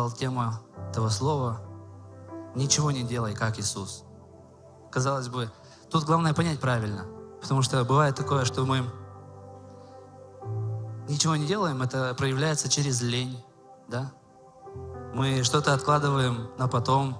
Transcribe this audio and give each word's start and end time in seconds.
назвал 0.00 0.10
тему 0.16 0.52
этого 0.90 1.10
слова 1.10 1.60
«Ничего 2.54 2.90
не 2.90 3.02
делай, 3.02 3.34
как 3.34 3.58
Иисус». 3.58 4.04
Казалось 4.90 5.28
бы, 5.28 5.50
тут 5.90 6.04
главное 6.04 6.32
понять 6.32 6.58
правильно, 6.58 7.04
потому 7.40 7.60
что 7.60 7.84
бывает 7.84 8.16
такое, 8.16 8.46
что 8.46 8.64
мы 8.64 8.82
ничего 11.06 11.36
не 11.36 11.46
делаем, 11.46 11.82
это 11.82 12.14
проявляется 12.14 12.70
через 12.70 13.02
лень, 13.02 13.44
да? 13.88 14.12
Мы 15.12 15.42
что-то 15.42 15.74
откладываем 15.74 16.48
на 16.56 16.66
потом, 16.66 17.18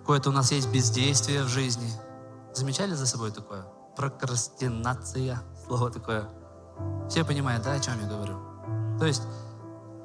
какое-то 0.00 0.30
у 0.30 0.32
нас 0.32 0.50
есть 0.50 0.68
бездействие 0.72 1.44
в 1.44 1.48
жизни. 1.48 1.90
Замечали 2.52 2.94
за 2.94 3.06
собой 3.06 3.30
такое? 3.30 3.64
Прокрастинация, 3.96 5.40
слово 5.66 5.90
такое. 5.90 6.28
Все 7.08 7.24
понимают, 7.24 7.62
да, 7.62 7.74
о 7.74 7.80
чем 7.80 7.94
я 8.00 8.08
говорю? 8.08 8.38
То 8.98 9.06
есть, 9.06 9.22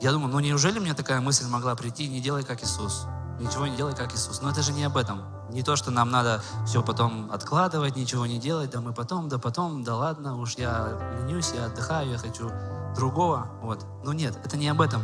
я 0.01 0.11
думаю, 0.11 0.31
ну 0.31 0.39
неужели 0.39 0.79
мне 0.79 0.95
такая 0.95 1.21
мысль 1.21 1.47
могла 1.47 1.75
прийти, 1.75 2.07
не 2.07 2.19
делай 2.19 2.43
как 2.43 2.63
Иисус? 2.63 3.05
Ничего 3.39 3.67
не 3.67 3.75
делай 3.75 3.95
как 3.95 4.13
Иисус. 4.13 4.41
Но 4.41 4.49
это 4.49 4.63
же 4.63 4.73
не 4.73 4.83
об 4.83 4.97
этом. 4.97 5.23
Не 5.51 5.61
то, 5.61 5.75
что 5.75 5.91
нам 5.91 6.09
надо 6.09 6.41
все 6.65 6.81
потом 6.81 7.31
откладывать, 7.31 7.95
ничего 7.95 8.25
не 8.25 8.39
делать, 8.39 8.71
да 8.71 8.81
мы 8.81 8.93
потом, 8.93 9.29
да 9.29 9.37
потом, 9.37 9.83
да 9.83 9.95
ладно, 9.95 10.37
уж 10.39 10.55
я 10.55 10.97
ленюсь, 11.19 11.51
я 11.53 11.65
отдыхаю, 11.65 12.11
я 12.11 12.17
хочу 12.17 12.49
другого. 12.95 13.47
Вот. 13.61 13.85
Но 14.03 14.13
нет, 14.13 14.39
это 14.43 14.57
не 14.57 14.69
об 14.69 14.81
этом. 14.81 15.03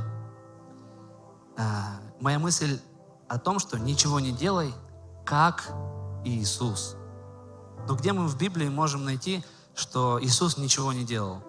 А, 1.58 2.00
моя 2.20 2.40
мысль 2.40 2.80
о 3.28 3.38
том, 3.38 3.59
что 3.59 3.78
ничего 3.78 4.20
не 4.20 4.32
делай, 4.32 4.73
как 5.26 5.70
Иисус. 6.26 6.95
Но 7.88 7.95
где 7.95 8.14
мы 8.14 8.28
в 8.28 8.38
Библии 8.38 8.68
можем 8.68 9.06
найти, 9.06 9.44
что 9.76 10.20
Иисус 10.22 10.58
ничего 10.58 10.92
не 10.92 11.06
делал? 11.06 11.44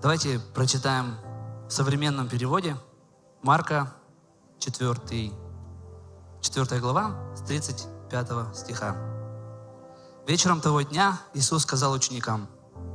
Давайте 0.00 0.40
прочитаем 0.54 1.16
в 1.68 1.72
современном 1.72 2.28
переводе 2.28 2.76
Марка 3.42 3.92
4, 4.58 5.32
4 6.40 6.80
глава 6.80 7.34
с 7.36 7.42
35 7.42 8.56
стиха. 8.56 8.96
Вечером 10.26 10.60
того 10.60 10.82
дня 10.82 11.20
Иисус 11.34 11.62
сказал 11.62 11.92
ученикам, 11.92 12.48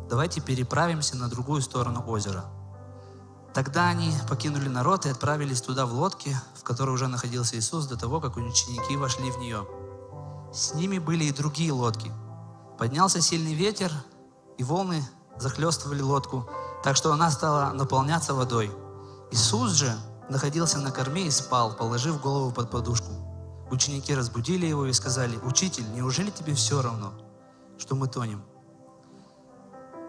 давайте 0.10 0.42
переправимся 0.42 1.18
на 1.18 1.30
другую 1.30 1.62
сторону 1.62 2.04
озера– 2.08 2.46
Тогда 3.54 3.90
они 3.90 4.12
покинули 4.28 4.68
народ 4.68 5.06
и 5.06 5.10
отправились 5.10 5.62
туда 5.62 5.86
в 5.86 5.94
лодке, 5.94 6.36
в 6.56 6.64
которой 6.64 6.90
уже 6.90 7.08
находился 7.08 7.56
Иисус 7.56 7.86
до 7.86 7.96
того, 7.96 8.20
как 8.20 8.36
ученики 8.36 8.98
вошли 8.98 9.30
в 9.30 9.38
нее. 9.38 9.68
С 10.52 10.74
ними 10.74 10.98
были 10.98 11.26
и 11.26 11.32
другие 11.32 11.72
лодки. 11.72 12.12
Поднялся 12.80 13.22
сильный 13.22 13.54
ветер, 13.54 13.92
и 14.58 14.64
волны 14.64 15.08
захлестывали 15.38 16.02
лодку, 16.02 16.50
так 16.84 16.98
что 16.98 17.14
она 17.14 17.32
стала 17.32 17.72
наполняться 17.72 18.34
водой. 18.34 18.72
Иисус 19.32 19.72
же 19.72 19.96
находился 20.30 20.80
на 20.80 20.92
корме 20.92 21.28
и 21.28 21.32
спал, 21.32 21.74
положив 21.74 22.22
голову 22.22 22.52
под 22.52 22.70
подушку. 22.70 23.12
Ученики 23.72 24.14
разбудили 24.14 24.66
его 24.66 24.86
и 24.86 24.94
сказали, 24.94 25.38
«Учитель, 25.44 25.90
неужели 25.94 26.30
тебе 26.30 26.54
все 26.54 26.82
равно, 26.82 27.14
что 27.78 27.96
мы 27.96 28.08
тонем?» 28.08 28.44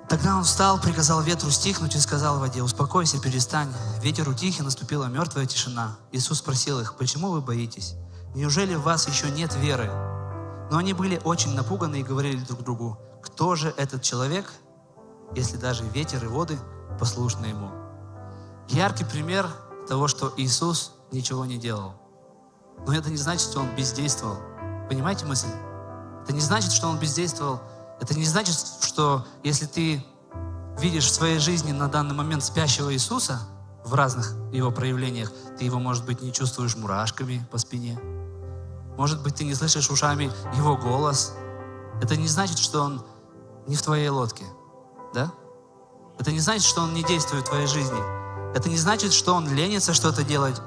Тогда 0.08 0.36
он 0.36 0.45
встал, 0.45 0.78
приказал 0.78 1.22
ветру 1.22 1.50
стихнуть 1.50 1.95
и 1.95 2.00
сказал 2.00 2.39
воде, 2.39 2.62
«Успокойся, 2.62 3.19
перестань». 3.19 3.72
Ветер 4.02 4.28
утих, 4.28 4.61
и 4.61 4.62
наступила 4.62 5.06
мертвая 5.06 5.47
тишина. 5.47 5.97
Иисус 6.12 6.41
спросил 6.41 6.78
их, 6.80 6.97
«Почему 6.97 7.30
вы 7.30 7.41
боитесь? 7.41 7.95
Неужели 8.34 8.75
в 8.75 8.83
вас 8.83 9.08
еще 9.08 9.30
нет 9.30 9.55
веры?» 9.56 9.91
Но 10.70 10.77
они 10.78 10.92
были 10.92 11.20
очень 11.25 11.55
напуганы 11.55 12.00
и 12.00 12.02
говорили 12.02 12.45
друг 12.45 12.62
другу, 12.62 12.98
«Кто 13.22 13.55
же 13.55 13.72
этот 13.78 14.02
человек, 14.02 14.52
если 15.34 15.56
даже 15.56 15.84
ветер 15.84 16.25
и 16.25 16.28
воды 16.28 16.58
послушны 16.98 17.47
ему?» 17.47 17.70
Яркий 18.69 19.05
пример 19.05 19.48
того, 19.89 20.08
что 20.08 20.33
Иисус 20.36 20.92
ничего 21.12 21.45
не 21.45 21.58
делал. 21.58 21.95
Но 22.86 22.95
это 22.95 23.11
не 23.11 23.17
значит, 23.17 23.48
что 23.48 23.61
Он 23.61 23.74
бездействовал. 23.77 24.36
Понимаете 24.89 25.27
мысль? 25.27 25.48
Это 26.23 26.33
не 26.33 26.40
значит, 26.40 26.73
что 26.73 26.89
Он 26.89 26.98
бездействовал 26.98 27.61
это 28.01 28.14
не 28.14 28.24
значит, 28.24 28.57
что 28.80 29.27
если 29.42 29.67
ты 29.67 30.05
видишь 30.79 31.07
в 31.07 31.14
своей 31.14 31.39
жизни 31.39 31.73
на 31.73 31.89
данный 31.89 32.14
момент 32.14 32.45
спящего 32.45 32.92
Иисуса 32.92 33.40
в 33.84 33.95
разных 33.95 34.34
его 34.52 34.70
проявлениях, 34.70 35.33
ты 35.58 35.64
его, 35.64 35.79
может 35.79 36.05
быть, 36.05 36.20
не 36.20 36.33
чувствуешь 36.33 36.77
мурашками 36.77 37.46
по 37.51 37.58
спине. 37.58 37.98
Может 38.96 39.23
быть, 39.23 39.36
ты 39.36 39.45
не 39.45 39.55
слышишь 39.55 39.90
ушами 39.90 40.30
его 40.57 40.77
голос. 40.77 41.34
Это 42.02 42.17
не 42.17 42.29
значит, 42.29 42.58
что 42.58 42.83
он 42.83 43.05
не 43.67 43.77
в 43.77 43.83
твоей 43.83 44.08
лодке. 44.08 44.45
Да? 45.14 45.33
Это 46.19 46.33
не 46.33 46.41
значит, 46.41 46.64
что 46.64 46.83
он 46.83 46.92
не 46.92 47.05
действует 47.05 47.47
в 47.47 47.48
твоей 47.48 47.67
жизни. 47.67 48.01
Это 48.55 48.69
не 48.69 48.77
значит, 48.77 49.13
что 49.13 49.35
он 49.35 49.48
ленится 49.48 49.95
что-то 49.95 50.25
делать. 50.25 50.61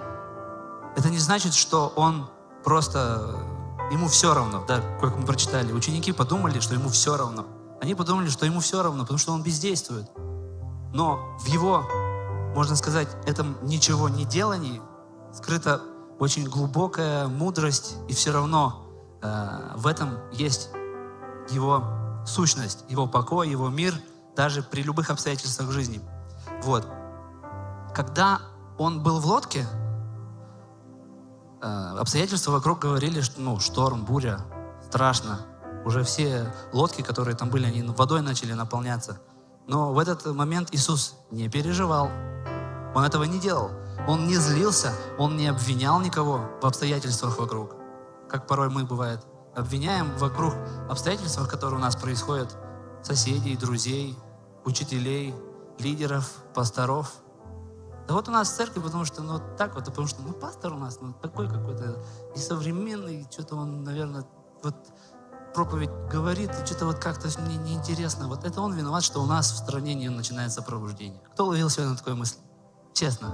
Это 0.96 1.10
не 1.10 1.20
значит, 1.20 1.54
что 1.54 1.94
он 1.96 2.30
просто 2.64 3.36
ему 3.92 4.08
все 4.08 4.34
равно, 4.34 4.64
да, 4.68 4.82
как 5.02 5.18
мы 5.18 5.26
прочитали. 5.26 5.72
Ученики 5.74 6.12
подумали, 6.12 6.60
что 6.60 6.74
ему 6.74 6.90
все 6.90 7.18
равно. 7.18 7.46
Они 7.82 7.94
подумали, 7.94 8.30
что 8.30 8.46
ему 8.46 8.62
все 8.62 8.82
равно, 8.82 9.04
потому 9.04 9.20
что 9.20 9.34
он 9.34 9.44
бездействует. 9.44 10.10
Но 10.94 11.38
в 11.40 11.46
его, 11.48 11.86
можно 12.56 12.76
сказать, 12.76 13.08
этом 13.26 13.58
ничего 13.62 14.10
не 14.10 14.26
делании 14.26 14.82
скрыта 15.34 15.82
очень 16.20 16.46
глубокая 16.46 17.28
мудрость, 17.28 17.96
и 18.08 18.14
все 18.14 18.32
равно 18.32 18.88
э, 19.22 19.74
в 19.76 19.86
этом 19.86 20.18
есть 20.32 20.70
его 21.50 21.84
сущность, 22.26 22.86
его 22.90 23.08
покой, 23.08 23.50
его 23.50 23.70
мир, 23.70 23.94
даже 24.38 24.64
при 24.64 24.84
любых 24.84 25.10
обстоятельствах 25.10 25.72
жизни. 25.72 26.00
Вот. 26.64 26.88
Когда 27.94 28.40
он 28.78 29.04
был 29.04 29.20
в 29.20 29.26
лодке, 29.26 29.66
Э, 31.62 31.98
обстоятельства 31.98 32.52
вокруг 32.52 32.80
говорили, 32.80 33.22
что 33.22 33.42
ну, 33.42 33.60
шторм, 33.60 34.06
буря, 34.06 34.40
страшно. 34.86 35.40
Уже 35.86 36.04
все 36.04 36.54
лодки, 36.72 37.02
которые 37.02 37.36
там 37.36 37.50
были, 37.50 37.66
они 37.66 37.82
водой 37.82 38.22
начали 38.22 38.54
наполняться. 38.54 39.20
Но 39.68 39.94
в 39.94 40.00
этот 40.00 40.26
момент 40.26 40.70
Иисус 40.72 41.16
не 41.32 41.50
переживал. 41.50 42.10
Он 42.94 43.04
этого 43.04 43.24
не 43.24 43.40
делал. 43.40 43.72
Он 44.08 44.28
не 44.28 44.36
злился, 44.36 44.94
он 45.18 45.36
не 45.36 45.48
обвинял 45.48 46.00
никого 46.00 46.42
в 46.62 46.66
обстоятельствах 46.66 47.40
вокруг. 47.40 47.76
Как 48.30 48.48
порой 48.48 48.70
мы, 48.70 48.86
бывает, 48.86 49.26
обвиняем 49.56 50.16
вокруг 50.18 50.54
обстоятельствах, 50.90 51.50
которые 51.50 51.80
у 51.80 51.82
нас 51.82 51.96
происходят, 51.96 52.56
соседей, 53.04 53.58
друзей, 53.58 54.18
учителей, 54.68 55.34
лидеров, 55.80 56.32
пасторов– 56.54 57.14
да 58.08 58.14
вот 58.14 58.30
у 58.30 58.32
нас 58.32 58.50
церковь, 58.50 58.84
потому 58.84 59.04
что, 59.04 59.22
ну, 59.22 59.42
так 59.58 59.76
вот, 59.76 59.86
потому 59.86 60.08
что, 60.08 60.22
ну, 60.22 60.32
пастор 60.32 60.74
у 60.74 60.78
нас, 60.78 61.00
ну, 61.02 61.12
такой 61.22 61.50
какой-то 61.50 62.02
несовременный, 62.36 63.28
что-то 63.30 63.58
он, 63.58 63.84
наверное, 63.84 64.26
вот 64.64 64.76
проповедь 65.54 65.90
говорит, 66.10 66.52
и 66.52 66.66
что-то 66.66 66.86
вот 66.86 67.00
как-то 67.00 67.28
мне 67.42 67.58
неинтересно. 67.58 68.30
Вот 68.30 68.46
это 68.46 68.62
он 68.62 68.74
виноват, 68.74 69.04
что 69.04 69.22
у 69.22 69.26
нас 69.26 69.52
в 69.52 69.58
стране 69.58 69.94
не 69.94 70.08
начинается 70.08 70.62
пробуждение. 70.62 71.22
Кто 71.34 71.48
ловил 71.48 71.70
сегодня 71.70 71.98
такой 71.98 72.14
мысли? 72.14 72.40
Честно. 72.94 73.28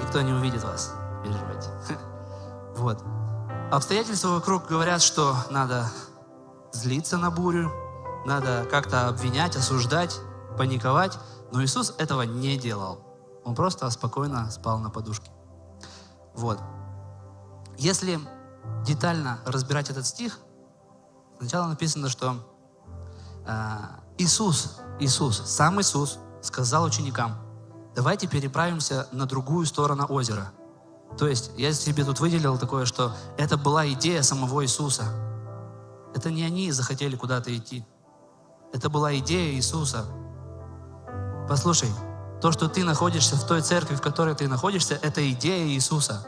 Никто 0.00 0.20
не 0.20 0.32
увидит 0.32 0.64
вас. 0.64 0.92
Переживайте. 1.22 1.68
Вот. 2.74 3.04
Обстоятельства 3.70 4.28
вокруг 4.28 4.66
говорят, 4.66 5.02
что 5.02 5.36
надо 5.50 5.90
злиться 6.72 7.18
на 7.18 7.30
бурю, 7.30 7.70
надо 8.24 8.66
как-то 8.70 9.08
обвинять, 9.08 9.56
осуждать, 9.56 10.18
паниковать. 10.56 11.18
Но 11.52 11.62
Иисус 11.62 11.94
этого 11.98 12.22
не 12.22 12.56
делал. 12.56 13.00
Он 13.44 13.54
просто 13.54 13.88
спокойно 13.90 14.50
спал 14.50 14.78
на 14.78 14.90
подушке. 14.90 15.30
Вот. 16.34 16.58
Если 17.76 18.18
детально 18.84 19.38
разбирать 19.44 19.90
этот 19.90 20.06
стих, 20.06 20.38
сначала 21.38 21.66
написано, 21.66 22.08
что 22.08 22.36
э, 23.46 23.78
Иисус, 24.18 24.78
Иисус, 25.00 25.42
сам 25.44 25.80
Иисус 25.80 26.18
сказал 26.42 26.84
ученикам, 26.84 27.36
давайте 27.94 28.26
переправимся 28.26 29.08
на 29.12 29.26
другую 29.26 29.66
сторону 29.66 30.06
озера. 30.08 30.52
То 31.18 31.26
есть 31.26 31.50
я 31.56 31.72
себе 31.72 32.04
тут 32.04 32.20
выделил 32.20 32.58
такое, 32.58 32.86
что 32.86 33.14
это 33.36 33.56
была 33.56 33.86
идея 33.92 34.22
самого 34.22 34.64
Иисуса. 34.64 35.04
Это 36.14 36.30
не 36.30 36.44
они 36.44 36.72
захотели 36.72 37.16
куда-то 37.16 37.54
идти. 37.56 37.84
Это 38.72 38.88
была 38.88 39.16
идея 39.18 39.54
Иисуса. 39.54 40.06
Послушай, 41.48 41.88
то, 42.40 42.50
что 42.52 42.68
ты 42.68 42.84
находишься 42.84 43.36
в 43.36 43.46
той 43.46 43.62
церкви, 43.62 43.94
в 43.94 44.00
которой 44.00 44.34
ты 44.34 44.48
находишься, 44.48 44.98
это 45.00 45.28
идея 45.30 45.66
Иисуса. 45.66 46.26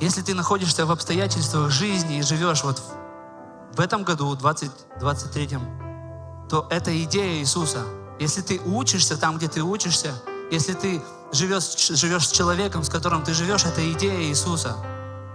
Если 0.00 0.22
ты 0.22 0.34
находишься 0.34 0.86
в 0.86 0.90
обстоятельствах 0.90 1.70
жизни 1.70 2.18
и 2.18 2.22
живешь 2.22 2.64
вот 2.64 2.82
в 3.74 3.80
этом 3.80 4.02
году, 4.02 4.34
2023, 4.34 5.58
то 6.48 6.66
это 6.70 7.04
идея 7.04 7.38
Иисуса. 7.40 7.84
Если 8.18 8.40
ты 8.40 8.60
учишься 8.60 9.16
там, 9.18 9.36
где 9.36 9.48
ты 9.48 9.62
учишься, 9.62 10.12
если 10.50 10.72
ты 10.72 11.02
живешь, 11.32 11.76
живешь 11.90 12.28
с 12.28 12.32
человеком, 12.32 12.82
с 12.82 12.88
которым 12.88 13.22
ты 13.22 13.34
живешь, 13.34 13.64
это 13.64 13.92
идея 13.92 14.22
Иисуса. 14.22 14.74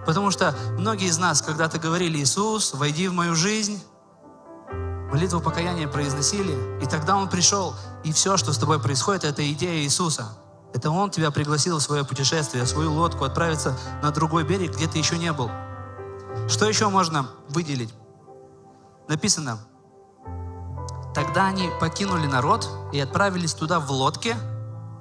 Потому 0.05 0.31
что 0.31 0.55
многие 0.77 1.07
из 1.07 1.17
нас 1.17 1.41
когда-то 1.41 1.79
говорили, 1.79 2.17
Иисус, 2.17 2.73
войди 2.73 3.07
в 3.07 3.13
мою 3.13 3.35
жизнь, 3.35 3.81
молитву 5.15 5.39
покаяния 5.39 5.87
произносили, 5.87 6.83
и 6.83 6.85
тогда 6.85 7.15
Он 7.15 7.29
пришел, 7.29 7.73
и 8.03 8.11
все, 8.11 8.35
что 8.35 8.51
с 8.51 8.57
тобой 8.57 8.81
происходит, 8.81 9.23
это 9.23 9.49
идея 9.53 9.81
Иисуса. 9.81 10.27
Это 10.73 10.91
Он 10.91 11.09
тебя 11.09 11.31
пригласил 11.31 11.77
в 11.77 11.81
свое 11.81 12.03
путешествие, 12.03 12.65
в 12.65 12.67
свою 12.67 12.91
лодку, 12.91 13.23
отправиться 13.23 13.77
на 14.03 14.11
другой 14.11 14.43
берег, 14.43 14.75
где 14.75 14.89
ты 14.89 14.97
еще 14.97 15.17
не 15.17 15.31
был. 15.31 15.49
Что 16.49 16.67
еще 16.67 16.89
можно 16.89 17.29
выделить? 17.47 17.93
Написано, 19.07 19.57
тогда 21.13 21.45
они 21.45 21.69
покинули 21.79 22.27
народ 22.27 22.69
и 22.91 22.99
отправились 22.99 23.53
туда 23.53 23.79
в 23.79 23.89
лодке, 23.91 24.35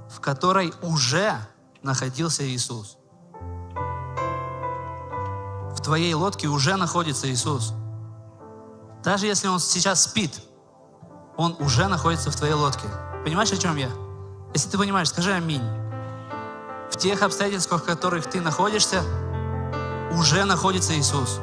в 0.09 0.21
которой 0.21 0.73
уже 0.81 1.37
находился 1.83 2.47
Иисус. 2.47 2.99
В 5.77 5.81
твоей 5.83 6.15
лодке 6.15 6.47
уже 6.47 6.77
находится 6.77 7.29
Иисус. 7.29 7.75
Даже 9.05 9.27
если 9.27 9.49
он 9.49 9.61
сейчас 9.61 10.05
спит, 10.05 10.41
он 11.37 11.57
уже 11.61 11.89
находится 11.89 12.31
в 12.31 12.37
твоей 12.37 12.55
лодке. 12.55 12.89
Понимаешь, 13.23 13.53
о 13.53 13.57
чем 13.59 13.77
я? 13.77 13.91
Если 14.55 14.71
ты 14.71 14.79
понимаешь, 14.79 15.11
скажи 15.11 15.33
аминь. 15.33 15.63
В 16.91 16.97
тех 16.97 17.23
обстоятельствах, 17.23 17.83
в 17.83 17.85
которых 17.85 18.31
ты 18.31 18.41
находишься, 18.41 19.03
уже 20.13 20.45
находится 20.45 20.97
Иисус. 20.99 21.39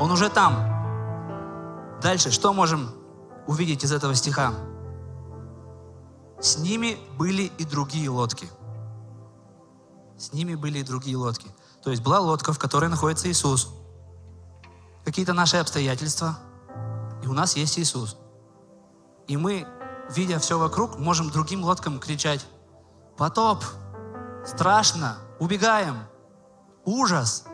Он 0.00 0.10
уже 0.10 0.30
там. 0.30 2.00
Дальше, 2.02 2.30
что 2.32 2.52
можем 2.52 2.90
увидеть 3.46 3.84
из 3.84 3.92
этого 3.92 4.14
стиха? 4.14 4.52
С 6.40 6.58
ними 6.58 6.98
были 7.18 7.52
и 7.58 7.64
другие 7.64 8.08
лодки. 8.08 8.48
С 10.18 10.32
ними 10.32 10.54
были 10.54 10.78
и 10.78 10.82
другие 10.82 11.16
лодки. 11.16 11.46
То 11.84 11.90
есть 11.90 12.02
была 12.02 12.18
лодка, 12.18 12.52
в 12.52 12.58
которой 12.58 12.88
находится 12.88 13.30
Иисус. 13.30 13.68
Какие-то 15.04 15.34
наши 15.34 15.58
обстоятельства. 15.58 16.38
И 17.22 17.26
у 17.26 17.32
нас 17.32 17.56
есть 17.56 17.78
Иисус. 17.78 18.16
И 19.26 19.36
мы, 19.36 19.66
видя 20.10 20.38
все 20.38 20.58
вокруг, 20.58 20.98
можем 20.98 21.30
другим 21.30 21.64
лодкам 21.64 22.00
кричать, 22.00 22.46
потоп, 23.16 23.64
страшно, 24.44 25.18
убегаем, 25.38 25.98
ужас. 26.84 27.44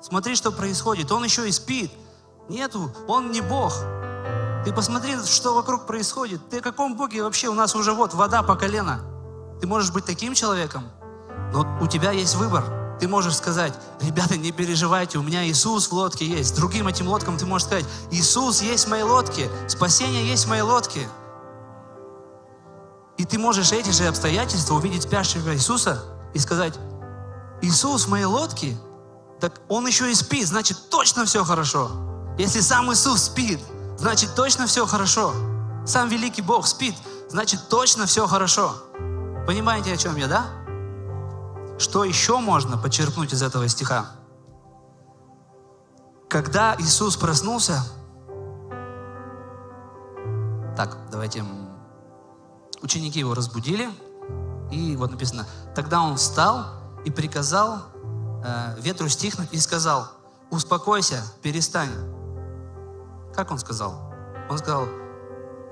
Смотри, 0.00 0.34
что 0.34 0.50
происходит. 0.50 1.12
Он 1.12 1.22
еще 1.24 1.48
и 1.48 1.52
спит. 1.52 1.92
Нету, 2.48 2.90
он 3.06 3.30
не 3.30 3.40
Бог. 3.40 3.72
Ты 4.64 4.72
посмотри, 4.72 5.16
что 5.24 5.54
вокруг 5.54 5.86
происходит. 5.86 6.48
Ты 6.48 6.58
о 6.58 6.62
каком 6.62 6.96
Боге 6.96 7.22
вообще? 7.22 7.48
У 7.48 7.54
нас 7.54 7.74
уже 7.74 7.92
вот 7.92 8.14
вода 8.14 8.42
по 8.42 8.56
колено. 8.56 9.00
Ты 9.60 9.66
можешь 9.66 9.92
быть 9.92 10.04
таким 10.04 10.34
человеком, 10.34 10.84
но 11.52 11.78
у 11.80 11.86
тебя 11.86 12.10
есть 12.10 12.34
выбор. 12.34 12.81
Ты 13.02 13.08
можешь 13.08 13.34
сказать, 13.34 13.74
ребята, 14.00 14.36
не 14.36 14.52
переживайте, 14.52 15.18
у 15.18 15.24
меня 15.24 15.44
Иисус 15.44 15.88
в 15.88 15.92
лодке 15.92 16.24
есть. 16.24 16.54
Другим 16.54 16.86
этим 16.86 17.08
лодкам 17.08 17.36
ты 17.36 17.44
можешь 17.44 17.66
сказать, 17.66 17.84
Иисус 18.12 18.62
есть 18.62 18.84
в 18.84 18.90
моей 18.90 19.02
лодке, 19.02 19.50
спасение 19.66 20.24
есть 20.24 20.44
в 20.44 20.48
моей 20.48 20.62
лодке. 20.62 21.08
И 23.18 23.24
ты 23.24 23.40
можешь 23.40 23.72
эти 23.72 23.90
же 23.90 24.06
обстоятельства 24.06 24.74
увидеть 24.76 25.02
спящего 25.02 25.52
Иисуса 25.52 26.00
и 26.32 26.38
сказать, 26.38 26.74
Иисус 27.60 28.04
в 28.04 28.08
моей 28.08 28.26
лодке, 28.26 28.78
так 29.40 29.60
Он 29.68 29.84
еще 29.84 30.08
и 30.08 30.14
спит, 30.14 30.46
значит 30.46 30.88
точно 30.88 31.24
все 31.24 31.42
хорошо. 31.42 31.90
Если 32.38 32.60
сам 32.60 32.92
Иисус 32.92 33.24
спит, 33.24 33.58
значит 33.98 34.36
точно 34.36 34.68
все 34.68 34.86
хорошо. 34.86 35.34
Сам 35.84 36.08
великий 36.08 36.42
Бог 36.42 36.68
спит, 36.68 36.94
значит 37.28 37.68
точно 37.68 38.06
все 38.06 38.28
хорошо. 38.28 38.76
Понимаете, 39.44 39.92
о 39.92 39.96
чем 39.96 40.14
я, 40.14 40.28
да? 40.28 40.61
Что 41.82 42.04
еще 42.04 42.38
можно 42.38 42.78
подчеркнуть 42.78 43.32
из 43.32 43.42
этого 43.42 43.66
стиха? 43.66 44.12
Когда 46.28 46.76
Иисус 46.78 47.16
проснулся, 47.16 47.82
так, 50.76 50.96
давайте, 51.10 51.44
ученики 52.82 53.18
его 53.18 53.34
разбудили, 53.34 53.90
и 54.70 54.94
вот 54.94 55.10
написано, 55.10 55.44
тогда 55.74 56.02
он 56.02 56.18
встал 56.18 56.66
и 57.04 57.10
приказал 57.10 57.80
э, 58.44 58.76
ветру 58.80 59.08
стихнуть 59.08 59.48
и 59.50 59.58
сказал, 59.58 60.06
успокойся, 60.52 61.24
перестань. 61.42 61.90
Как 63.34 63.50
он 63.50 63.58
сказал? 63.58 64.14
Он 64.48 64.56
сказал, 64.56 64.86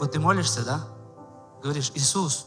вот 0.01 0.11
ты 0.11 0.19
молишься, 0.19 0.65
да? 0.65 0.81
Говоришь, 1.63 1.93
Иисус, 1.95 2.47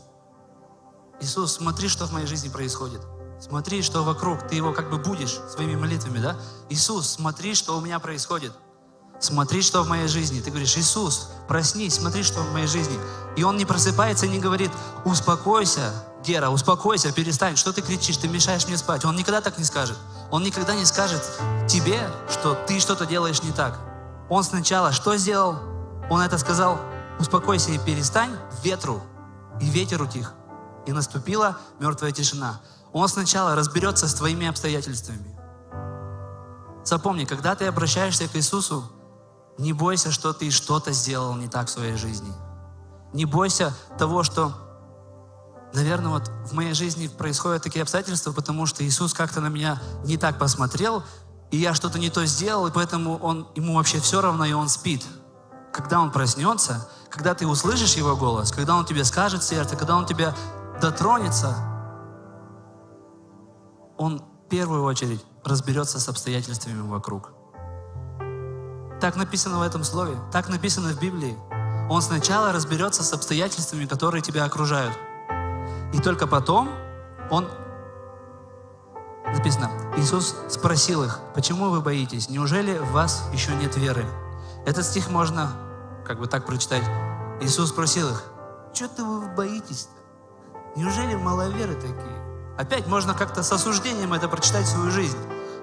Иисус, 1.22 1.54
смотри, 1.54 1.88
что 1.88 2.06
в 2.08 2.12
моей 2.12 2.28
жизни 2.28 2.50
происходит. 2.50 3.00
Смотри, 3.44 3.82
что 3.82 4.04
вокруг. 4.04 4.48
Ты 4.48 4.56
его 4.56 4.72
как 4.72 4.90
бы 4.90 4.98
будешь 4.98 5.38
своими 5.54 5.76
молитвами, 5.76 6.20
да? 6.20 6.38
Иисус, 6.70 7.10
смотри, 7.10 7.56
что 7.56 7.78
у 7.78 7.82
меня 7.82 8.00
происходит. 8.00 8.54
Смотри, 9.20 9.62
что 9.62 9.84
в 9.84 9.90
моей 9.90 10.08
жизни. 10.08 10.40
Ты 10.40 10.50
говоришь, 10.50 10.78
Иисус, 10.78 11.30
проснись, 11.46 11.96
смотри, 11.96 12.24
что 12.24 12.40
в 12.40 12.54
моей 12.54 12.68
жизни. 12.68 12.98
И 13.36 13.44
он 13.44 13.58
не 13.58 13.66
просыпается 13.66 14.28
и 14.28 14.30
не 14.30 14.40
говорит, 14.40 14.72
успокойся, 15.04 15.94
Гера, 16.24 16.52
успокойся, 16.52 17.12
перестань, 17.12 17.58
что 17.58 17.74
ты 17.74 17.82
кричишь, 17.82 18.16
ты 18.16 18.30
мешаешь 18.30 18.66
мне 18.66 18.78
спать. 18.78 19.04
Он 19.04 19.18
никогда 19.18 19.42
так 19.42 19.58
не 19.58 19.66
скажет. 19.66 19.98
Он 20.32 20.42
никогда 20.42 20.74
не 20.74 20.86
скажет 20.86 21.22
тебе, 21.68 22.00
что 22.30 22.56
ты 22.66 22.80
что-то 22.80 23.06
делаешь 23.06 23.44
не 23.44 23.52
так. 23.52 23.78
Он 24.30 24.46
сначала 24.46 24.94
что 24.94 25.18
сделал? 25.18 25.58
Он 26.10 26.22
это 26.22 26.38
сказал, 26.38 26.80
успокойся 27.20 27.72
и 27.72 27.78
перестань 27.78 28.38
ветру. 28.64 29.04
И 29.60 29.66
ветер 29.66 30.02
утих. 30.02 30.32
И 30.86 30.94
наступила 30.94 31.58
мертвая 31.80 32.14
тишина. 32.14 32.62
Он 32.94 33.08
сначала 33.08 33.56
разберется 33.56 34.08
с 34.08 34.14
твоими 34.14 34.48
обстоятельствами. 34.48 35.36
Запомни, 36.86 37.26
когда 37.26 37.56
ты 37.56 37.66
обращаешься 37.66 38.28
к 38.28 38.36
Иисусу, 38.36 38.84
не 39.58 39.74
бойся, 39.74 40.12
что 40.12 40.32
ты 40.32 40.52
что-то 40.52 40.92
сделал 40.92 41.36
не 41.36 41.48
так 41.48 41.68
в 41.68 41.72
своей 41.72 41.96
жизни. 41.96 42.32
Не 43.14 43.26
бойся 43.26 43.74
того, 43.98 44.24
что, 44.24 44.54
наверное, 45.74 46.12
вот 46.12 46.30
в 46.46 46.54
моей 46.54 46.74
жизни 46.74 47.08
происходят 47.08 47.64
такие 47.64 47.82
обстоятельства, 47.82 48.32
потому 48.32 48.66
что 48.68 48.86
Иисус 48.86 49.14
как-то 49.14 49.42
на 49.42 49.48
меня 49.48 49.82
не 50.06 50.18
так 50.18 50.38
посмотрел, 50.38 51.04
и 51.52 51.58
я 51.58 51.74
что-то 51.74 52.00
не 52.00 52.10
то 52.10 52.26
сделал, 52.26 52.68
и 52.68 52.72
поэтому 52.72 53.18
он, 53.18 53.48
ему 53.56 53.76
вообще 53.76 54.00
все 54.00 54.22
равно, 54.22 54.46
и 54.46 54.54
он 54.54 54.70
спит. 54.70 55.04
Когда 55.72 56.00
он 56.00 56.12
проснется, 56.12 56.88
когда 57.10 57.34
ты 57.34 57.48
услышишь 57.48 57.96
его 57.96 58.16
голос, 58.16 58.52
когда 58.52 58.76
он 58.76 58.86
тебе 58.86 59.04
скажет 59.04 59.44
сердце, 59.44 59.76
когда 59.76 59.96
он 59.96 60.06
тебя 60.06 60.36
дотронется, 60.82 61.73
он 64.04 64.20
в 64.20 64.50
первую 64.50 64.84
очередь 64.84 65.24
разберется 65.46 65.98
с 65.98 66.10
обстоятельствами 66.10 66.82
вокруг. 66.82 67.32
Так 69.00 69.16
написано 69.16 69.60
в 69.60 69.62
этом 69.62 69.84
слове, 69.86 70.18
так 70.32 70.50
написано 70.50 70.90
в 70.90 71.00
Библии. 71.00 71.38
Он 71.90 72.02
сначала 72.02 72.52
разберется 72.52 73.02
с 73.04 73.14
обстоятельствами, 73.14 73.86
которые 73.86 74.22
тебя 74.22 74.44
окружают. 74.44 74.94
И 75.94 76.00
только 76.00 76.28
потом 76.28 76.70
он 77.32 77.48
написано, 79.26 79.72
Иисус 79.96 80.36
спросил 80.50 81.04
их, 81.04 81.20
почему 81.34 81.70
вы 81.70 81.80
боитесь? 81.80 82.30
Неужели 82.30 82.78
в 82.78 82.92
вас 82.92 83.24
еще 83.32 83.56
нет 83.56 83.78
веры? 83.78 84.06
Этот 84.66 84.86
стих 84.86 85.10
можно 85.10 85.50
как 86.06 86.20
бы 86.20 86.28
так 86.28 86.46
прочитать. 86.46 86.84
Иисус 87.42 87.70
спросил 87.70 88.10
их, 88.10 88.24
что-то 88.74 89.06
вы 89.06 89.28
боитесь? 89.34 89.88
Неужели 90.76 91.16
маловеры 91.16 91.76
такие? 91.76 92.23
Опять 92.58 92.86
можно 92.86 93.14
как-то 93.16 93.42
с 93.42 93.52
осуждением 93.52 94.14
это 94.14 94.28
прочитать 94.28 94.68
свою 94.68 94.92
жизнь. 94.92 95.18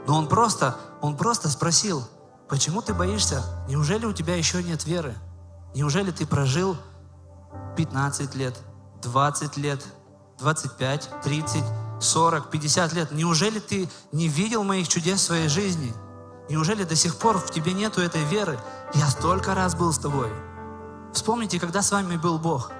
Но 0.06 0.16
он 0.16 0.28
просто, 0.28 0.76
он 1.00 1.16
просто 1.16 1.48
спросил, 1.48 2.02
почему 2.48 2.82
ты 2.82 2.94
боишься? 2.94 3.44
Неужели 3.68 4.06
у 4.06 4.12
тебя 4.12 4.34
еще 4.34 4.62
нет 4.62 4.84
веры? 4.84 5.14
Неужели 5.74 6.10
ты 6.10 6.26
прожил 6.26 6.76
15 7.76 8.34
лет, 8.34 8.58
20 9.02 9.56
лет, 9.56 9.84
25, 10.40 11.10
30, 11.22 11.64
40, 12.00 12.50
50 12.50 12.92
лет? 12.92 13.12
Неужели 13.12 13.60
ты 13.60 13.88
не 14.10 14.26
видел 14.26 14.64
моих 14.64 14.88
чудес 14.88 15.20
в 15.20 15.24
своей 15.24 15.48
жизни? 15.48 15.94
Неужели 16.48 16.82
до 16.82 16.96
сих 16.96 17.16
пор 17.16 17.38
в 17.38 17.52
тебе 17.52 17.72
нету 17.72 18.00
этой 18.00 18.24
веры? 18.24 18.58
Я 18.94 19.06
столько 19.06 19.54
раз 19.54 19.76
был 19.76 19.92
с 19.92 19.98
тобой. 19.98 20.30
Вспомните, 21.12 21.60
когда 21.60 21.82
с 21.82 21.92
вами 21.92 22.16
был 22.16 22.38
Бог– 22.38 22.72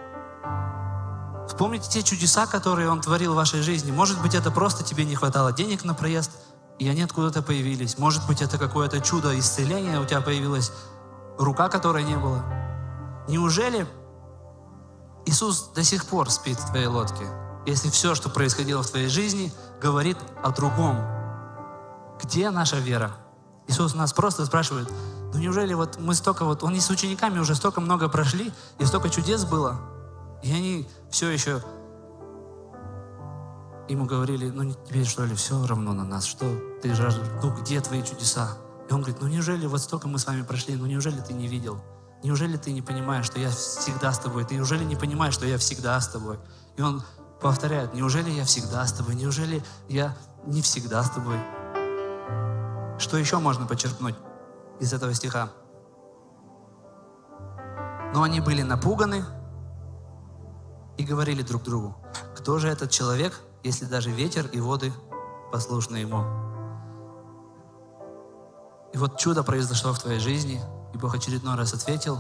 Вспомните 1.51 1.91
те 1.91 2.05
чудеса, 2.05 2.47
которые 2.47 2.89
Он 2.89 3.01
творил 3.01 3.33
в 3.33 3.37
вашей 3.37 3.61
жизни. 3.61 3.91
Может 3.91 4.23
быть, 4.23 4.37
это 4.37 4.53
просто 4.53 4.85
тебе 4.85 5.05
не 5.05 5.17
хватало 5.17 5.53
денег 5.53 5.83
на 5.83 5.95
проезд, 5.95 6.31
и 6.79 6.89
они 6.89 7.03
откуда-то 7.03 7.43
появились. 7.43 7.99
Может 7.99 8.25
быть, 8.29 8.41
это 8.41 8.57
какое-то 8.57 9.01
чудо 9.01 9.37
исцеления, 9.37 10.01
у 10.01 10.05
тебя 10.05 10.21
появилась 10.21 10.71
рука, 11.39 11.69
которой 11.69 12.05
не 12.05 12.17
было. 12.17 12.45
Неужели 13.27 13.85
Иисус 15.27 15.73
до 15.75 15.83
сих 15.83 16.07
пор 16.07 16.31
спит 16.31 16.57
в 16.57 16.69
твоей 16.69 16.87
лодке, 16.87 17.27
если 17.67 17.91
все, 17.91 18.15
что 18.15 18.31
происходило 18.31 18.85
в 18.85 18.89
твоей 18.89 19.09
жизни, 19.09 19.53
говорит 19.83 20.19
о 20.45 20.51
другом? 20.53 21.05
Где 22.23 22.51
наша 22.51 22.77
вера? 22.77 23.11
Иисус 23.67 23.97
нас 23.97 24.13
просто 24.13 24.47
спрашивает, 24.47 24.89
ну 25.35 25.41
неужели 25.41 25.75
вот 25.75 25.99
мы 25.99 26.15
столько 26.15 26.45
вот, 26.45 26.63
он 26.63 26.77
и 26.77 26.81
с 26.81 26.91
учениками 26.91 27.41
уже 27.41 27.57
столько 27.57 27.81
много 27.81 28.09
прошли, 28.09 28.53
и 28.79 28.85
столько 28.85 29.11
чудес 29.11 29.45
было, 29.45 29.81
и 30.43 30.53
они 30.53 30.89
все 31.11 31.31
еще 31.31 31.63
ему 33.89 34.07
говорили, 34.07 34.51
ну 34.51 34.73
тебе 34.73 35.05
что 35.05 35.25
ли 35.25 35.35
все 35.35 35.67
равно 35.67 35.93
на 35.93 36.05
нас, 36.05 36.25
что 36.25 36.47
ты 36.83 36.95
жаждешь, 36.95 37.27
ну 37.43 37.55
где 37.55 37.81
твои 37.81 38.03
чудеса? 38.03 38.57
И 38.89 38.93
он 38.93 39.01
говорит, 39.01 39.21
ну 39.21 39.29
неужели 39.29 39.67
вот 39.67 39.81
столько 39.81 40.09
мы 40.09 40.19
с 40.19 40.27
вами 40.27 40.43
прошли, 40.43 40.77
ну 40.77 40.87
неужели 40.87 41.21
ты 41.21 41.33
не 41.33 41.49
видел? 41.49 41.81
неужели 42.23 42.57
ты 42.57 42.73
не 42.73 42.83
понимаешь, 42.83 43.27
что 43.27 43.39
я 43.39 43.51
всегда 43.51 44.13
с 44.13 44.19
тобой? 44.19 44.45
Ты 44.45 44.55
неужели 44.55 44.85
не 44.85 44.97
понимаешь, 44.97 45.35
что 45.35 45.47
я 45.47 45.59
всегда 45.59 46.01
с 46.01 46.09
тобой? 46.09 46.39
И 46.77 46.83
он 46.83 47.03
повторяет, 47.41 47.95
неужели 47.95 48.31
я 48.31 48.45
всегда 48.45 48.87
с 48.87 48.93
тобой? 48.93 49.15
Неужели 49.15 49.63
я 49.89 50.17
не 50.47 50.63
всегда 50.63 51.03
с 51.03 51.11
тобой? 51.11 51.39
Что 52.99 53.17
еще 53.17 53.39
можно 53.39 53.67
почерпнуть 53.67 54.17
из 54.79 54.93
этого 54.93 55.15
стиха? 55.15 55.51
Но 58.13 58.23
они 58.23 58.41
были 58.41 58.63
напуганы 58.63 59.25
и 61.01 61.03
говорили 61.03 61.43
друг 61.43 61.63
другу, 61.63 61.97
кто 62.37 62.59
же 62.59 62.69
этот 62.69 62.91
человек, 62.91 63.41
если 63.63 63.87
даже 63.87 64.11
ветер 64.11 64.47
и 64.53 64.61
воды 64.61 64.93
послушны 65.51 65.97
ему? 65.97 66.25
И 68.93 68.99
вот 68.99 69.19
чудо 69.19 69.43
произошло 69.43 69.95
в 69.95 69.99
твоей 69.99 70.21
жизни, 70.21 70.61
и 70.93 70.99
Бог 70.99 71.15
очередной 71.15 71.57
раз 71.57 71.73
ответил, 71.73 72.19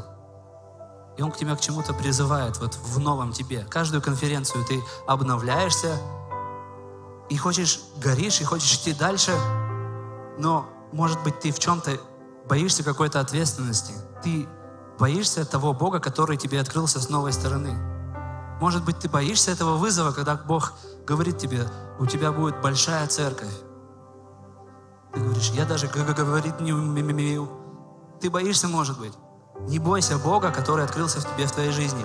и 1.18 1.22
Он 1.22 1.30
к 1.30 1.36
тебе 1.36 1.54
к 1.54 1.60
чему-то 1.60 1.92
призывает 1.92 2.56
вот 2.58 2.74
в 2.76 2.98
новом 2.98 3.32
тебе. 3.32 3.66
Каждую 3.68 4.00
конференцию 4.00 4.64
ты 4.64 4.82
обновляешься, 5.06 5.98
и 7.28 7.36
хочешь, 7.36 7.80
горишь, 8.02 8.40
и 8.40 8.44
хочешь 8.44 8.74
идти 8.76 8.94
дальше, 8.94 9.32
но, 10.38 10.66
может 10.92 11.22
быть, 11.22 11.38
ты 11.38 11.52
в 11.52 11.58
чем-то 11.58 12.00
боишься 12.48 12.82
какой-то 12.82 13.20
ответственности. 13.20 13.92
Ты 14.22 14.48
боишься 14.98 15.44
того 15.44 15.74
Бога, 15.74 16.00
который 16.00 16.38
тебе 16.38 16.60
открылся 16.60 16.98
с 16.98 17.10
новой 17.10 17.34
стороны. 17.34 17.99
Может 18.60 18.84
быть, 18.84 18.98
ты 18.98 19.08
боишься 19.08 19.50
этого 19.50 19.76
вызова, 19.76 20.12
когда 20.12 20.36
Бог 20.36 20.74
говорит 21.06 21.38
тебе, 21.38 21.66
у 21.98 22.06
тебя 22.06 22.30
будет 22.30 22.60
большая 22.60 23.06
церковь. 23.06 23.52
Ты 25.14 25.20
говоришь, 25.20 25.50
я 25.50 25.64
даже 25.64 25.88
говорить 25.88 26.60
не 26.60 26.72
умею. 26.72 27.48
Ты 28.20 28.30
боишься, 28.30 28.68
может 28.68 28.98
быть. 28.98 29.14
Не 29.60 29.78
бойся 29.78 30.18
Бога, 30.18 30.50
который 30.50 30.84
открылся 30.84 31.20
в 31.20 31.34
тебе 31.34 31.46
в 31.46 31.52
твоей 31.52 31.72
жизни. 31.72 32.04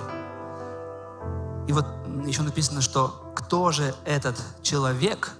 И 1.68 1.72
вот 1.72 1.86
еще 2.24 2.42
написано, 2.42 2.80
что 2.80 3.32
кто 3.36 3.70
же 3.70 3.94
этот 4.04 4.36
человек? 4.62 5.32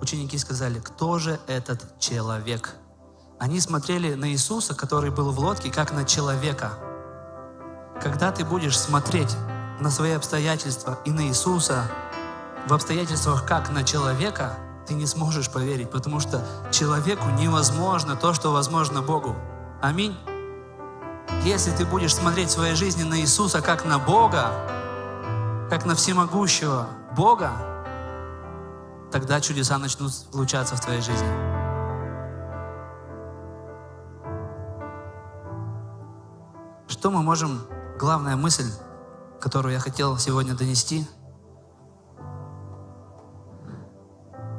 Ученики 0.00 0.36
сказали, 0.36 0.80
кто 0.80 1.18
же 1.18 1.38
этот 1.46 1.98
человек? 2.00 2.74
Они 3.38 3.60
смотрели 3.60 4.14
на 4.14 4.30
Иисуса, 4.30 4.74
который 4.74 5.10
был 5.10 5.30
в 5.30 5.38
лодке, 5.38 5.70
как 5.70 5.92
на 5.92 6.04
человека. 6.04 6.72
Когда 8.02 8.32
ты 8.32 8.44
будешь 8.44 8.78
смотреть 8.78 9.36
на 9.80 9.90
свои 9.90 10.12
обстоятельства 10.12 10.98
и 11.04 11.10
на 11.10 11.26
Иисуса 11.26 11.90
в 12.66 12.72
обстоятельствах 12.72 13.46
как 13.46 13.70
на 13.70 13.84
человека, 13.84 14.54
ты 14.86 14.94
не 14.94 15.06
сможешь 15.06 15.50
поверить, 15.50 15.90
потому 15.90 16.20
что 16.20 16.44
человеку 16.72 17.28
невозможно 17.38 18.16
то, 18.16 18.32
что 18.34 18.52
возможно 18.52 19.02
Богу. 19.02 19.36
Аминь. 19.82 20.16
Если 21.44 21.70
ты 21.70 21.84
будешь 21.84 22.14
смотреть 22.14 22.48
в 22.48 22.52
своей 22.52 22.74
жизни 22.74 23.02
на 23.02 23.20
Иисуса 23.20 23.60
как 23.60 23.84
на 23.84 23.98
Бога, 23.98 24.50
как 25.70 25.84
на 25.84 25.94
всемогущего 25.94 26.88
Бога, 27.16 27.52
тогда 29.12 29.40
чудеса 29.40 29.78
начнут 29.78 30.12
случаться 30.12 30.76
в 30.76 30.80
твоей 30.80 31.00
жизни. 31.00 31.28
Что 36.88 37.10
мы 37.10 37.22
можем, 37.22 37.60
главная 37.98 38.36
мысль, 38.36 38.70
которую 39.46 39.74
я 39.74 39.78
хотел 39.78 40.18
сегодня 40.18 40.56
донести. 40.56 41.06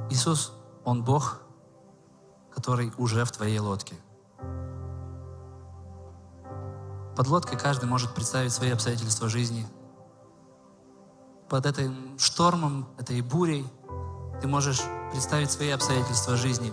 Иисус, 0.10 0.54
Он 0.86 1.04
Бог, 1.04 1.42
который 2.56 2.94
уже 2.98 3.26
в 3.26 3.32
твоей 3.32 3.60
лодке. 3.60 3.96
Под 7.18 7.28
лодкой 7.28 7.60
каждый 7.60 7.90
может 7.90 8.16
представить 8.16 8.54
свои 8.54 8.70
обстоятельства 8.70 9.28
жизни. 9.28 9.68
Под 11.50 11.66
этим 11.66 12.18
штормом, 12.18 12.88
этой 12.98 13.20
бурей 13.20 13.68
ты 14.42 14.48
можешь 14.48 14.82
представить 15.12 15.52
свои 15.52 15.72
обстоятельства 15.72 16.38
жизни. 16.38 16.72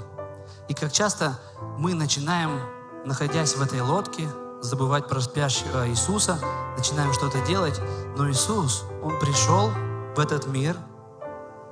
И 0.69 0.75
как 0.75 0.93
часто 0.93 1.37
мы 1.79 1.95
начинаем, 1.95 2.61
находясь 3.05 3.57
в 3.57 3.61
этой 3.61 3.81
лодке, 3.81 4.29
забывать 4.65 5.09
про 5.09 5.21
спящего 5.21 5.89
Иисуса, 5.89 6.39
начинаем 6.77 7.13
что-то 7.13 7.41
делать, 7.43 7.81
но 8.17 8.31
Иисус, 8.31 8.85
Он 9.03 9.19
пришел 9.21 9.71
в 10.17 10.19
этот 10.19 10.47
мир, 10.47 10.77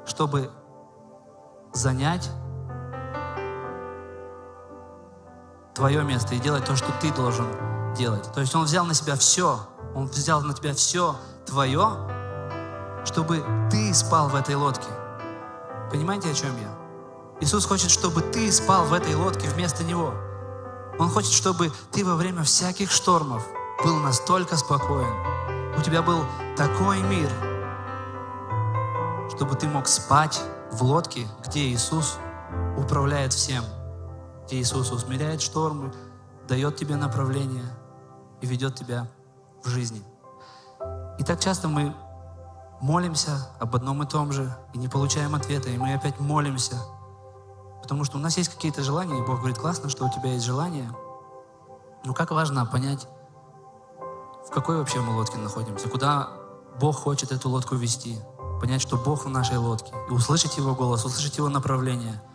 чтобы 0.05 0.51
занять 1.73 2.31
твое 5.75 6.03
место 6.05 6.35
и 6.35 6.39
делать 6.39 6.67
то, 6.67 6.77
что 6.77 6.93
ты 7.01 7.11
должен 7.13 7.47
делать. 7.97 8.31
То 8.35 8.41
есть 8.41 8.55
Он 8.55 8.65
взял 8.65 8.85
на 8.85 8.95
себя 8.95 9.17
все, 9.17 9.59
Он 9.95 10.07
взял 10.07 10.43
на 10.43 10.53
тебя 10.53 10.75
все 10.75 11.17
твое, 11.47 11.89
чтобы 13.07 13.43
ты 13.71 13.95
спал 13.95 14.29
в 14.29 14.35
этой 14.35 14.55
лодке. 14.55 14.89
Понимаете, 15.91 16.31
о 16.31 16.35
чем 16.35 16.51
я? 16.61 16.69
Иисус 17.41 17.65
хочет, 17.65 17.91
чтобы 17.91 18.21
ты 18.21 18.53
спал 18.53 18.85
в 18.85 18.93
этой 18.93 19.15
лодке 19.15 19.49
вместо 19.49 19.83
Него. 19.83 20.13
Он 20.99 21.09
хочет, 21.09 21.33
чтобы 21.33 21.73
ты 21.91 22.05
во 22.05 22.17
время 22.17 22.43
всяких 22.43 22.91
штормов 22.91 23.47
был 23.83 23.97
настолько 23.97 24.57
спокоен. 24.57 25.13
У 25.77 25.83
тебя 25.83 26.03
был 26.03 26.25
такой 26.57 27.01
мир, 27.03 27.31
чтобы 29.35 29.57
ты 29.57 29.67
мог 29.67 29.89
спать 29.89 30.41
в 30.71 30.83
лодке, 30.83 31.27
где 31.47 31.61
Иисус 31.69 32.19
управляет 32.77 33.33
всем, 33.33 33.65
где 34.47 34.61
Иисус 34.61 34.93
усмиряет 34.93 35.41
штормы, 35.41 35.93
дает 36.47 36.77
тебе 36.77 36.97
направление 36.97 37.65
и 38.43 38.47
ведет 38.47 38.75
тебя 38.75 39.09
в 39.65 39.69
жизни. 39.69 40.03
И 41.19 41.25
так 41.25 41.41
часто 41.41 41.69
мы 41.69 41.95
молимся 42.81 43.49
об 43.59 43.75
одном 43.75 44.03
и 44.03 44.07
том 44.07 44.31
же, 44.33 44.55
и 44.75 44.79
не 44.79 44.89
получаем 44.89 45.35
ответа, 45.35 45.71
и 45.71 45.79
мы 45.79 45.95
опять 45.95 46.21
молимся– 46.21 46.77
Потому 47.83 48.05
что 48.05 48.17
у 48.17 48.21
нас 48.21 48.37
есть 48.37 48.49
какие-то 48.49 48.83
желания, 48.83 49.19
и 49.19 49.27
Бог 49.27 49.39
говорит, 49.39 49.59
классно, 49.59 49.91
что 49.91 50.07
у 50.07 50.11
тебя 50.11 50.33
есть 50.33 50.45
желания. 50.45 50.91
Но 52.05 52.15
как 52.15 52.31
важно 52.31 52.65
понять, 52.65 53.07
в 54.47 54.51
какой 54.51 54.79
вообще 54.79 55.01
мы 55.01 55.17
лодке 55.17 55.39
находимся, 55.39 55.89
куда 55.89 56.31
Бог 56.81 56.97
хочет 56.97 57.33
эту 57.33 57.49
лодку 57.49 57.75
вести, 57.75 58.19
понять, 58.61 58.81
что 58.81 58.97
Бог 58.97 59.25
в 59.25 59.29
нашей 59.29 59.59
лодке, 59.59 59.93
и 60.09 60.13
услышать 60.13 60.57
Его 60.57 60.75
голос, 60.75 61.05
услышать 61.05 61.37
Его 61.37 61.49
направление– 61.49 62.23